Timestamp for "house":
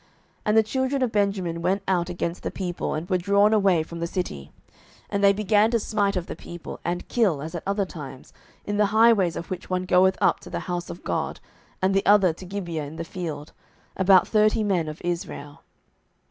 10.61-10.89